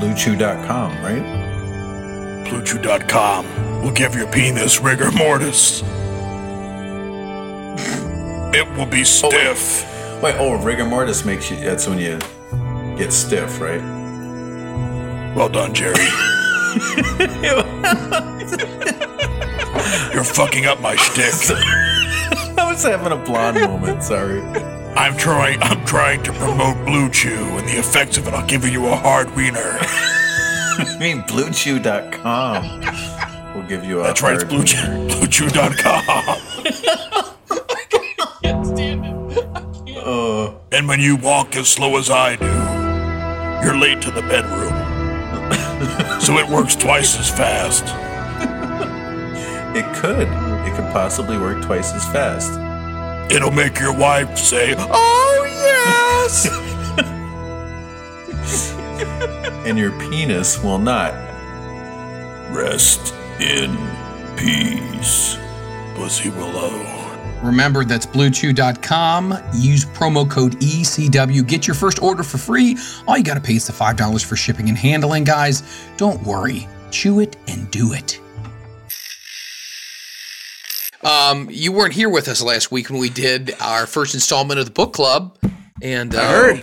[0.00, 2.46] bluechew.com, right?
[2.46, 5.82] Bluechew.com will give your penis rigor mortis.
[8.54, 10.22] It will be oh, stiff.
[10.22, 11.56] Wait, oh, rigor mortis makes you.
[11.56, 12.18] That's when you
[12.96, 13.82] get stiff, right?
[15.34, 15.94] Well done, Jerry.
[20.12, 21.86] You're fucking up my shtick.
[22.78, 24.04] I was having a blonde moment.
[24.04, 24.40] Sorry.
[24.40, 25.60] I'm trying.
[25.62, 28.34] I'm trying to promote Blue Chew and the effects of it.
[28.34, 29.58] I'll give you a hard wiener.
[29.80, 32.80] I mean, bluechew.com
[33.56, 34.04] will give you a.
[34.04, 34.36] That's right.
[34.36, 34.76] It's Blue Chew.
[35.08, 36.38] BlueChew.com.
[40.08, 42.46] Uh, And when you walk as slow as I do,
[43.66, 44.72] you're late to the bedroom.
[46.20, 47.84] so it works twice as fast.
[49.76, 50.28] it could.
[50.66, 52.58] It could possibly work twice as fast.
[53.30, 55.44] It'll make your wife say, "Oh
[56.24, 56.48] yes."
[59.66, 61.12] and your penis will not.
[62.50, 63.76] Rest in
[64.36, 65.36] peace,
[65.94, 66.98] Pussy Willow.
[67.42, 69.34] Remember, that's bluechew.com.
[69.54, 71.46] Use promo code ECW.
[71.46, 72.76] Get your first order for free.
[73.06, 75.62] All you got to pay is the $5 for shipping and handling, guys.
[75.96, 76.66] Don't worry.
[76.90, 78.20] Chew it and do it.
[81.08, 84.66] Um, you weren't here with us last week when we did our first installment of
[84.66, 85.38] the book club,
[85.80, 86.62] and uh, I heard.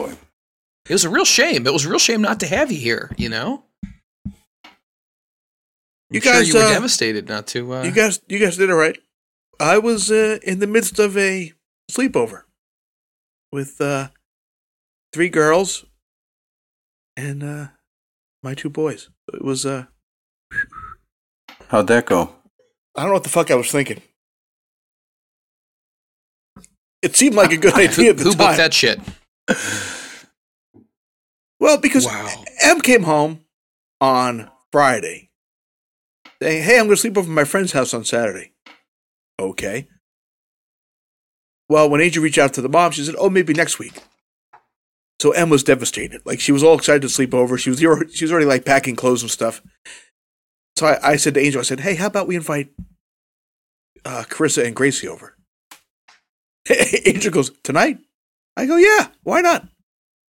[0.87, 1.65] it was a real shame.
[1.65, 3.09] It was a real shame not to have you here.
[3.17, 3.63] You know,
[6.11, 7.73] You I'm sure guys, you were uh, devastated not to.
[7.73, 8.97] Uh, You guys, you guys did it right.
[9.59, 11.51] I was uh, in the midst of a
[11.89, 12.43] sleepover
[13.51, 14.09] with uh,
[15.11, 15.85] three girls
[17.17, 17.67] and uh,
[18.43, 19.09] my two boys.
[19.33, 19.65] It was.
[19.65, 19.85] Uh,
[21.69, 22.35] How'd that go?
[22.95, 24.01] I don't know what the fuck I was thinking.
[27.05, 28.37] It seemed like a good idea at the who time.
[28.37, 28.99] booked that shit?
[31.59, 32.43] Well, because Wow.
[32.61, 33.41] Em came home
[34.01, 35.29] on Friday
[36.41, 38.51] saying, Hey, I'm going to sleep over at my friend's house on Saturday.
[39.39, 39.87] Okay.
[41.69, 43.93] Well, when Angel reached out to the mom, she said, Oh, maybe next week.
[45.21, 46.21] So M was devastated.
[46.25, 47.57] Like she was all excited to sleep over.
[47.57, 49.61] She was she was already like packing clothes and stuff.
[50.77, 52.69] So I, I said to Angel, I said, Hey, how about we invite
[54.03, 55.37] uh, Carissa and Gracie over?
[57.05, 57.99] Angel goes, Tonight?
[58.57, 59.67] I go, Yeah, why not?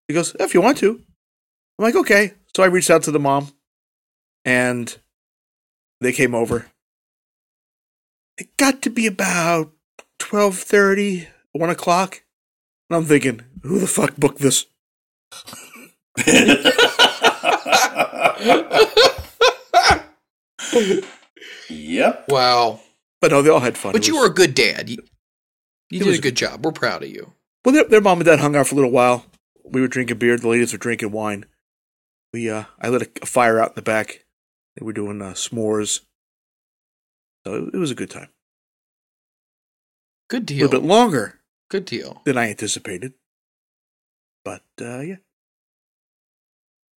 [0.08, 1.00] He goes, If you want to.
[1.78, 2.32] I'm like, okay.
[2.56, 3.48] So I reached out to the mom
[4.44, 4.96] and
[6.00, 6.66] they came over.
[8.38, 9.72] It got to be about
[10.20, 12.22] 12.30, 1 o'clock.
[12.90, 14.66] And I'm thinking, who the fuck booked this?
[21.70, 22.26] Yep.
[22.28, 22.80] Wow.
[23.20, 23.92] But no, they all had fun.
[23.92, 24.90] But It you was- were a good dad.
[25.90, 26.64] You, you It did was- a good job.
[26.64, 27.32] We're proud of you.
[27.64, 29.24] Well, their, their mom and dad hung out for a little while.
[29.64, 30.36] We were drinking beer.
[30.36, 31.46] The ladies were drinking wine.
[32.34, 34.24] We, uh, I lit a, a fire out in the back.
[34.76, 36.00] They were doing uh, s'mores.
[37.46, 38.28] So it, it was a good time.
[40.28, 40.62] Good deal.
[40.62, 42.22] A little bit longer Good deal.
[42.24, 43.14] than I anticipated.
[44.44, 45.16] But uh, yeah,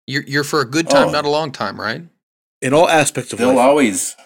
[0.07, 1.13] You're you're for a good time, Oh.
[1.13, 2.03] not a long time, right?
[2.63, 3.59] in all aspects of They'll life.
[3.59, 4.17] always,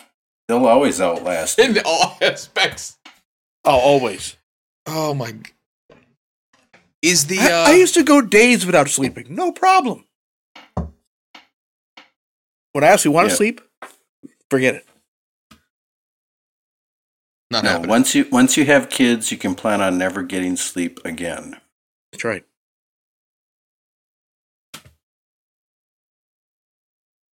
[0.48, 1.58] they'll always outlast.
[1.58, 1.64] you.
[1.64, 2.96] In all aspects.
[3.64, 4.36] oh, always.
[4.92, 5.32] Oh my.
[5.32, 5.52] g-
[7.02, 10.04] Is the I, uh, I used to go days without sleeping, no problem.
[12.72, 13.36] When I actually want to Yeah.
[13.36, 13.60] sleep,
[14.50, 14.86] forget it.
[17.52, 17.90] not No, happening?
[17.90, 21.60] once you once you have kids, you can plan on never getting sleep again.
[22.12, 22.44] That's right.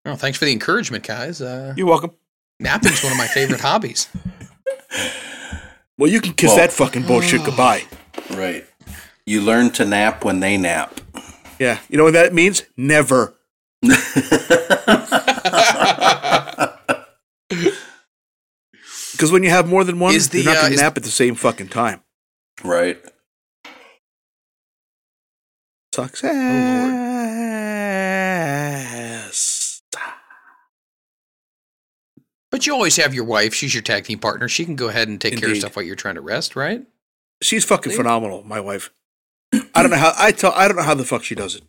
[0.06, 1.42] Oh, thanks for the encouragement, guys.
[1.42, 2.12] Uh, You're welcome.
[2.62, 4.08] napping's one of my favorite hobbies.
[5.98, 7.84] Well, you can kiss Well- that fucking bullshit goodbye.
[8.32, 8.66] Right.
[9.26, 11.00] You learn to nap when they nap.
[11.60, 12.64] Yeah, you know what that means?
[12.78, 13.36] Never.
[19.12, 20.82] Because when you have more than one, Is the, you're not uh, going to is-
[20.82, 22.02] nap at the same fucking time.
[22.64, 23.02] right.
[25.94, 27.05] Success.
[32.56, 33.54] But you always have your wife.
[33.54, 34.48] She's your tag team partner.
[34.48, 35.60] She can go ahead and take care of Indeed.
[35.60, 36.88] stuff while you're trying to rest, right?
[37.44, 38.92] She's fucking phenomenal, my wife.
[39.52, 40.54] I don't know how I tell.
[40.54, 41.64] I don't know how the fuck she does it.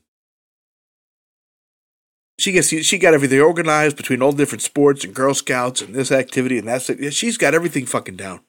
[2.39, 6.13] She gets she got everything organized between all different sports and Girl Scouts and this
[6.13, 7.13] activity and that's it.
[7.13, 8.43] She's got everything fucking down.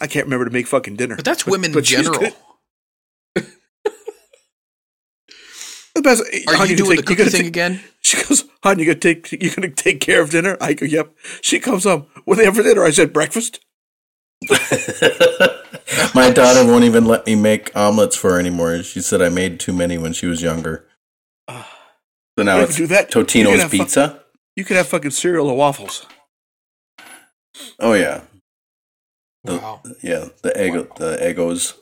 [0.00, 1.16] I can't remember to make fucking dinner.
[1.16, 2.20] But that's women in but she's general.
[2.20, 2.34] good.
[5.94, 7.80] The best- Are hon, you gonna doing take- the cookie thing take- again?
[8.00, 11.14] She goes, "Hon, you gonna take you gonna take care of dinner?" I go, "Yep."
[11.40, 12.06] She comes home.
[12.24, 12.84] What do they have for dinner?
[12.84, 13.60] I said, "Breakfast."
[16.14, 18.82] My daughter won't even let me make omelets for her anymore.
[18.82, 20.86] She said I made too many when she was younger.
[21.48, 21.70] Ah.
[22.38, 23.14] So now You it's do that.
[23.14, 24.24] You can Totino's have fu- pizza.
[24.56, 26.06] You could have fucking cereal or waffles.
[27.78, 28.22] Oh yeah,
[29.44, 29.80] the, Wow.
[30.02, 30.28] yeah.
[30.42, 31.74] The egg, the Eggos.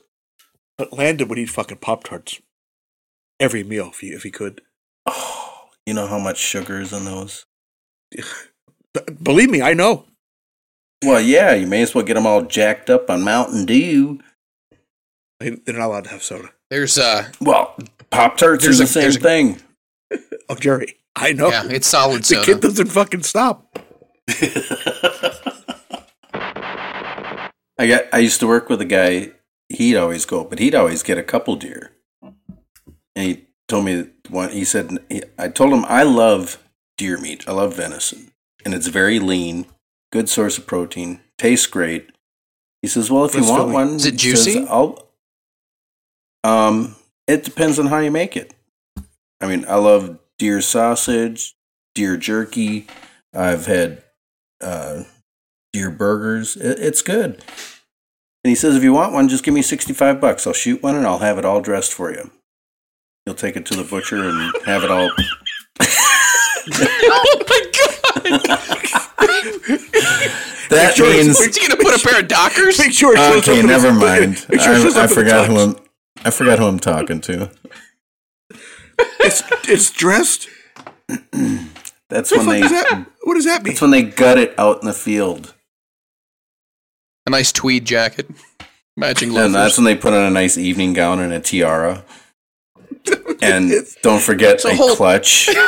[0.77, 2.41] But Landon would eat fucking Pop Tarts
[3.43, 4.61] every meal if he if he could.
[5.07, 7.45] Oh, you know how much sugar is in those?
[9.23, 10.05] Believe me, I know.
[11.05, 11.55] Well, yeah.
[11.55, 14.21] You may as well get them all jacked up on Mountain Dew.
[15.41, 16.51] They- They're not allowed to have soda.
[16.71, 17.75] There's uh Well,
[18.11, 19.61] Pop Tarts are There's the a- same there's a- thing.
[20.49, 21.49] Oh, Jerry, I know.
[21.49, 22.45] yeah, it's solid the soda.
[22.45, 23.79] kid doesn't fucking stop.
[27.79, 28.05] I got.
[28.13, 29.33] I used to work with a guy.
[29.69, 31.93] He'd always go, but he'd always get a couple deer.
[33.15, 34.51] And he told me one.
[34.51, 34.99] He said,
[35.39, 36.63] "I told him I love
[36.97, 37.49] deer meat.
[37.49, 38.33] I love venison,
[38.65, 39.67] and it's very lean,
[40.11, 42.11] good source of protein, tastes great."
[42.81, 44.67] He says, "Well, if you want one, Is it says, juicy?
[44.67, 45.09] I'll."
[46.45, 46.97] Um,
[47.29, 48.55] it depends on how you make it.
[49.41, 51.55] I mean, I love deer sausage,
[51.95, 52.87] deer jerky.
[53.35, 54.03] I've had
[54.61, 55.05] uh,
[55.73, 56.57] deer burgers.
[56.57, 57.43] It, it's good.
[58.45, 60.47] And he says, if you want one, just give me 65 bucks.
[60.47, 62.31] I'll shoot one and I'll have it all dressed for you.
[63.25, 65.11] He'll take it to the butcher and have it all.
[65.81, 68.23] oh my god!
[70.71, 71.41] That sure it's- means.
[71.41, 72.79] Is he gonna put a pair of Dockers?
[72.79, 74.47] Make sure it Okay, never his- mind.
[74.49, 75.57] Make sure it I, I up in the forgot who.
[75.59, 75.77] I'm.
[76.25, 77.51] I forgot who I'm talking to.
[79.21, 80.49] It's it's dressed.
[82.09, 82.61] That's What, when they.
[82.61, 83.73] does that, what does that mean?
[83.73, 85.55] That's when they gut it out in the field,
[87.27, 88.29] A nice tweed jacket,
[88.97, 92.05] matching and that's when they put on a nice evening gown and a tiara.
[93.43, 95.49] And don't forget So a hold- clutch.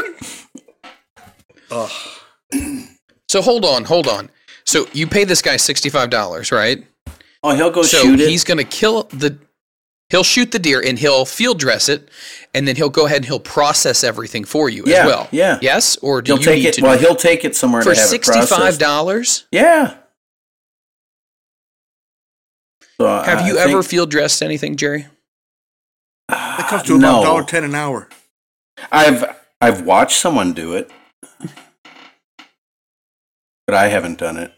[3.29, 4.31] So hold on, hold on.
[4.65, 6.87] So you pay this guy sixty-five dollars, right?
[7.43, 8.29] Oh, he'll go so shoot it.
[8.29, 9.39] he's gonna kill the.
[10.11, 12.09] He'll shoot the deer and he'll field dress it,
[12.55, 15.29] and then he'll go ahead and he'll process everything for you Yeah, as well.
[15.33, 15.59] yeah.
[15.63, 16.75] Yes, or do He'll you take need it.
[16.75, 18.81] to Well, do he'll take it somewhere for to have it sixty-five processed.
[18.81, 19.47] dollars?
[19.51, 19.97] Yeah.
[23.01, 25.07] So, uh, Have I you think- ever field dressed anything, Jerry?
[26.65, 27.11] It comes to no.
[27.21, 28.09] about dollar ten an hour.
[28.91, 29.25] I've
[29.61, 30.91] I've watched someone do it,
[33.67, 34.53] but I haven't done it.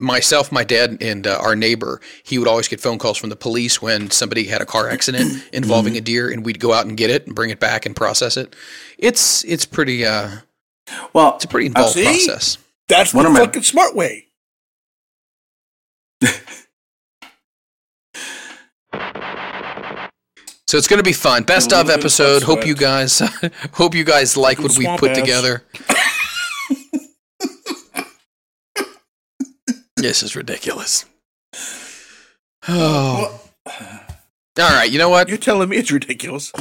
[0.00, 3.36] myself, my dad, and uh, our neighbor, he would always get phone calls from the
[3.36, 5.98] police when somebody had a car accident involving Mm-hmm.
[5.98, 8.36] a deer, and we'd go out and get it and bring it back and process
[8.36, 8.54] it.
[8.98, 10.30] It's it's pretty uh,
[11.12, 12.04] Well, it's a pretty involved see?
[12.04, 12.58] process.
[12.88, 14.26] That's One the of my- fucking smart way.
[20.68, 21.44] So it's going to be fun.
[21.44, 22.42] Best of little bit of episode.
[22.44, 23.22] Hope you guys
[23.72, 25.18] hope you guys like what we put ass.
[25.18, 25.62] together.
[29.96, 31.06] this is ridiculous.
[32.70, 33.40] Oh.
[33.64, 35.30] All right, you know what?
[35.30, 36.52] You're telling me it's ridiculous.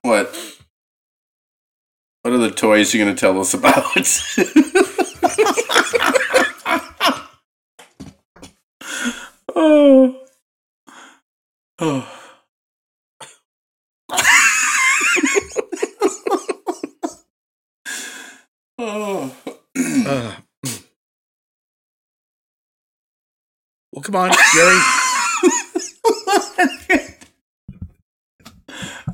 [0.00, 0.34] what?
[2.22, 3.84] What are the toys you're going to tell us about?
[9.60, 10.20] Oh.
[11.80, 12.18] oh.
[18.80, 20.36] Uh,
[23.92, 24.78] well, come on, Jerry.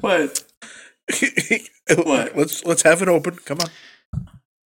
[0.00, 0.44] What?
[1.96, 2.36] What?
[2.36, 3.36] Let's let's have it open.
[3.44, 3.68] Come on.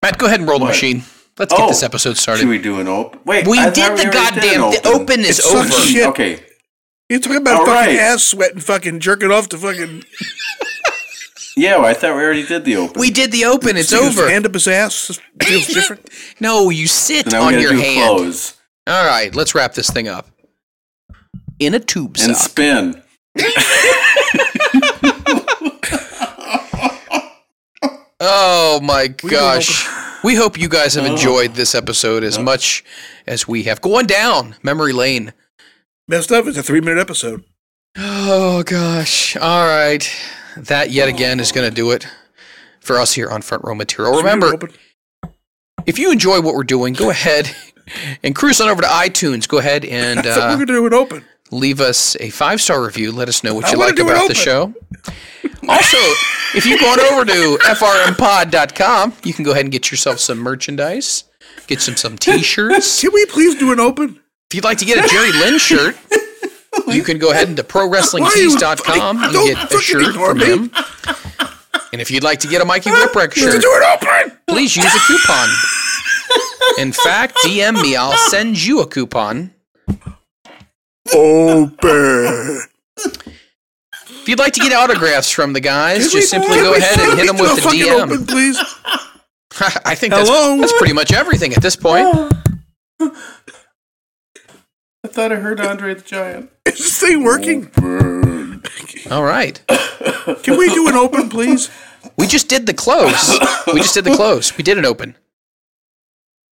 [0.01, 0.71] Matt, go ahead and roll the What?
[0.71, 1.03] machine.
[1.37, 1.67] Let's get Oh.
[1.69, 2.41] this episode started.
[2.41, 3.19] Should we do an open?
[3.25, 5.85] Wait, We I did the already goddamn an the open is It sucks over.
[5.85, 6.07] shit.
[6.07, 6.43] Okay.
[7.07, 7.99] You're talking about All fucking right.
[7.99, 10.03] ass sweat and fucking jerking off to fucking.
[11.57, 13.01] Yeah, well, I thought we already did the open.
[13.01, 13.75] We did the open.
[13.75, 14.29] It's Stick his over.
[14.29, 16.07] Hand up his ass feels different.
[16.39, 18.17] No, you sit now on we your gotta do hand.
[18.17, 18.53] close
[18.89, 20.27] All right, let's wrap this thing up.
[21.59, 22.49] In a tube and sock.
[22.49, 23.03] spin.
[28.19, 29.87] Oh my gosh.
[30.23, 31.01] We hope you guys Oh.
[31.01, 32.83] have enjoyed this episode as much
[33.25, 33.79] as we have.
[33.81, 35.33] Going down memory lane.
[36.07, 36.45] Messed up.
[36.47, 37.43] It's a three minute episode.
[37.97, 39.37] Oh gosh.
[39.37, 40.09] All right.
[40.57, 41.13] That yet oh.
[41.13, 42.07] again is going to do it
[42.81, 44.17] for us here on Front Row Material.
[44.17, 44.57] Remember,
[45.85, 47.55] if you enjoy what we're doing, go ahead
[48.23, 49.47] and cruise on over to iTunes.
[49.47, 51.25] Go ahead and I thought we uh, were gonna do it open.
[51.51, 53.11] leave us a five star review.
[53.11, 54.73] Let us know what you like about the show.
[55.67, 55.97] Also,
[56.55, 60.39] if you go on over to frmpod.com, you can go ahead and get yourself some
[60.39, 61.25] merchandise,
[61.67, 63.01] get some some t-shirts.
[63.01, 64.19] Can we please do an open?
[64.49, 65.95] If you'd like to get a Jerry Lynn shirt,
[66.87, 70.45] you can go ahead into prowrestlingtees.com and get a shirt from me.
[70.45, 70.71] him.
[71.93, 74.37] And if you'd like to get a Mikey Whipwreck shirt, Do it open.
[74.47, 75.49] please use a coupon.
[76.77, 77.95] In fact, DM me.
[77.95, 79.53] I'll send you a coupon.
[81.13, 82.61] Open.
[82.97, 86.99] If you'd like to get autographs from the guys, Can we- just simply go ahead
[86.99, 88.01] and hit them with the DM.
[88.11, 88.59] Open, please.
[89.85, 92.05] I think that's, that's pretty much everything at this point.
[93.01, 93.07] I
[95.07, 96.51] thought I heard Andre the Giant.
[96.65, 97.71] Is this thing working?
[99.09, 99.59] All right.
[100.43, 101.69] Can we do an open, please?
[102.17, 103.37] We just did the close.
[103.73, 104.55] We just did the close.
[104.57, 105.15] We did an open.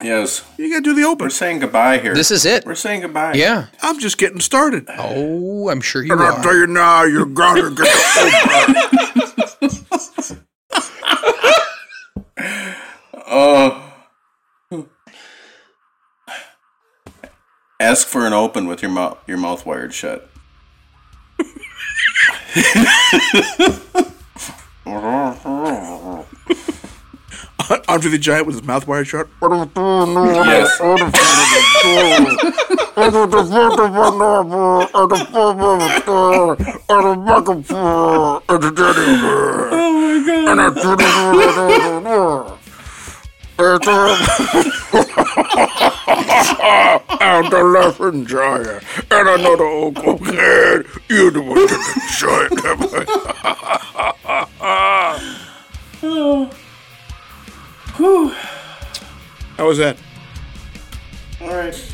[0.04, 0.44] Yes.
[0.58, 1.26] You gotta do the open.
[1.26, 2.14] We're saying goodbye here.
[2.14, 2.66] This is it.
[2.66, 3.34] We're saying goodbye.
[3.34, 3.68] Yeah.
[3.82, 4.86] I'm just getting started.
[4.90, 6.58] Oh, I'm sure you And I'll tell are.
[6.58, 7.88] you now, you're gonna get
[13.28, 13.82] Oh.
[17.80, 20.30] Ask for an open with your mouth your mouth wired shut.
[27.88, 29.28] Andre the Giant with his mouth wired shut.
[29.42, 30.80] Yes.
[47.20, 50.84] and the laughing giant, and another old cocaine.
[51.10, 52.50] You the one that
[56.02, 56.56] giant.
[58.06, 59.98] How was that?
[61.42, 61.94] All right.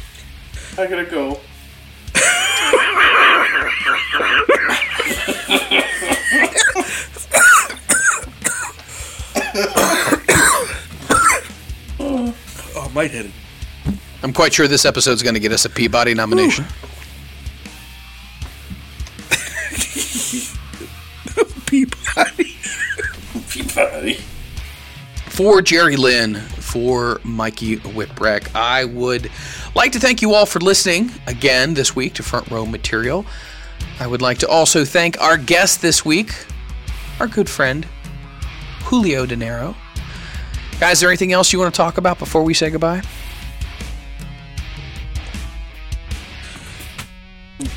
[0.77, 1.39] I gotta go.
[12.73, 13.31] Oh, lightheaded.
[14.23, 16.65] I'm quite sure this episode's going to get us a Peabody nomination.
[21.65, 22.55] Peabody.
[23.49, 24.19] Peabody.
[25.31, 29.31] For Jerry Lynn, for Mikey Whipwreck, I would
[29.73, 33.25] like to thank you all for listening again this week to Front Row Material.
[34.01, 36.35] I would like to also thank our guest this week,
[37.21, 37.87] our good friend,
[38.83, 39.73] Julio Dinero.
[40.81, 43.01] Guys, is there anything else you want to talk about before we say goodbye?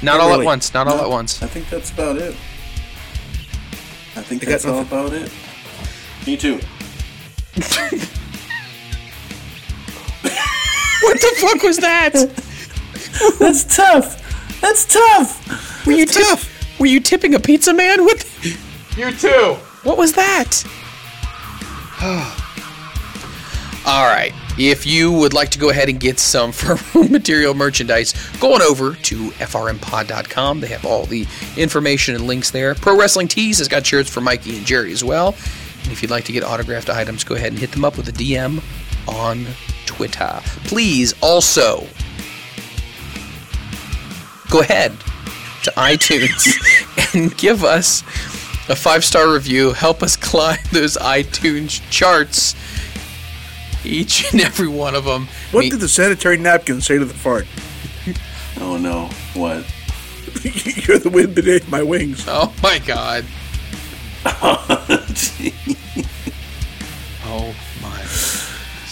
[0.03, 0.41] Not, all really.
[0.41, 0.75] at once.
[0.75, 1.41] Not all at once.
[1.41, 2.35] I think that's about it.
[4.17, 5.33] I think I that's all about it.
[6.27, 6.59] Me too.
[11.03, 12.13] What the fuck was that?
[13.39, 14.61] That's tough.
[14.61, 15.87] That's tough.
[15.87, 16.39] Were you tip-
[16.79, 18.25] Were you tipping a pizza man with?
[18.97, 19.57] You too.
[19.83, 20.65] What was that?
[23.87, 24.33] All right.
[24.57, 26.77] If you would like to go ahead and get some for
[27.09, 30.61] material merchandise, go on over to frmpod.com.
[30.61, 31.27] They have all the
[31.57, 32.75] information and links there.
[32.77, 35.35] Pro Wrestling Tees has got shirts for Mikey and Jerry as well.
[35.85, 38.09] And if you'd like to get autographed items, go ahead and hit them up with
[38.09, 38.63] a DM
[39.07, 39.47] on
[39.87, 40.41] Twitter.
[40.65, 41.87] Please also
[44.51, 44.93] go ahead
[45.65, 48.03] to iTunes and give us
[48.69, 49.73] a five star review.
[49.73, 52.55] Help us climb those iTunes charts.
[53.85, 55.29] Each and every one of them.
[55.53, 57.47] What did the sanitary napkin say to the fart?
[58.59, 59.11] Oh no.
[59.35, 59.67] What?
[60.89, 62.25] You're the wind beneath my wings.
[62.27, 63.27] Oh my god.
[67.37, 68.01] Oh my.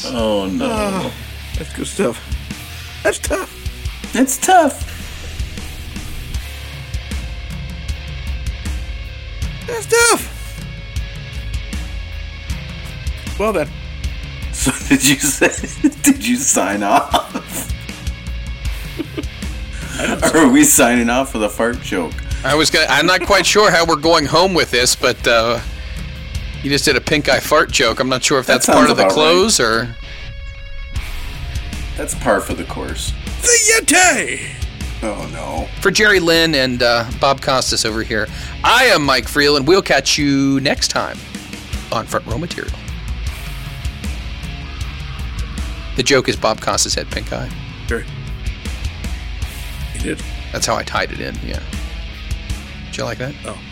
[0.05, 0.69] Oh no.
[0.69, 1.15] Ah,
[1.57, 2.19] that's good stuff.
[3.05, 4.13] That's tough.
[4.13, 4.83] That's tough.
[9.69, 10.29] That's tough.
[13.39, 13.69] Well then.
[14.53, 15.89] So did you say?
[16.03, 17.73] Did you sign off?
[20.35, 22.15] or are we signing off with a fart joke?
[22.45, 22.87] I was gonna.
[22.89, 25.61] I'm not quite sure how we're going home with this, but uh,
[26.63, 28.01] you just did a pink eye fart joke.
[28.01, 29.95] I'm not sure if That that's part of the about close or.
[31.97, 33.13] That's par for the course.
[33.43, 34.55] The Yeti.
[35.03, 35.69] Oh no.
[35.81, 38.29] For Jerry Lynn and uh, Bob Costas over here,
[38.63, 41.19] I am Mike Freel, and we'll catch you next time
[41.91, 42.73] on Front Row Material.
[45.97, 47.51] The joke is Bob Costas had pink eye.
[47.87, 48.05] Sure.
[49.93, 50.23] He did.
[50.53, 51.35] That's how I tied it in.
[51.45, 51.61] Yeah.
[52.87, 53.35] Did you like that?
[53.45, 53.72] Oh, okay.